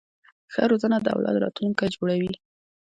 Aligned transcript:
ښه 0.53 0.63
روزنه 0.71 0.97
د 1.01 1.07
اولاد 1.15 1.35
راتلونکی 1.43 1.87
جوړوي. 1.95 2.33